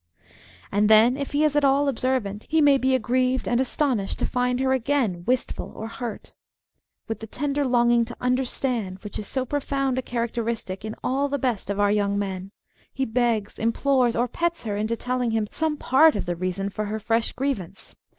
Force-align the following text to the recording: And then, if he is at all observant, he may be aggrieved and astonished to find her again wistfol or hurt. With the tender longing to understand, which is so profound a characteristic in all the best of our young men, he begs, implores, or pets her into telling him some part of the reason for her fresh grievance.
And 0.71 0.89
then, 0.89 1.15
if 1.15 1.31
he 1.33 1.43
is 1.43 1.55
at 1.55 1.63
all 1.63 1.87
observant, 1.87 2.47
he 2.49 2.59
may 2.59 2.79
be 2.79 2.95
aggrieved 2.95 3.47
and 3.47 3.61
astonished 3.61 4.17
to 4.17 4.25
find 4.25 4.59
her 4.59 4.73
again 4.73 5.23
wistfol 5.27 5.71
or 5.75 5.87
hurt. 5.87 6.33
With 7.07 7.19
the 7.19 7.27
tender 7.27 7.63
longing 7.63 8.03
to 8.05 8.17
understand, 8.19 8.97
which 9.03 9.19
is 9.19 9.27
so 9.27 9.45
profound 9.45 9.99
a 9.99 10.01
characteristic 10.01 10.83
in 10.83 10.95
all 11.03 11.29
the 11.29 11.37
best 11.37 11.69
of 11.69 11.79
our 11.79 11.91
young 11.91 12.17
men, 12.17 12.51
he 12.91 13.05
begs, 13.05 13.59
implores, 13.59 14.15
or 14.15 14.27
pets 14.27 14.63
her 14.63 14.75
into 14.75 14.95
telling 14.95 15.29
him 15.29 15.47
some 15.51 15.77
part 15.77 16.15
of 16.15 16.25
the 16.25 16.35
reason 16.35 16.69
for 16.71 16.85
her 16.85 16.97
fresh 16.99 17.31
grievance. 17.33 17.93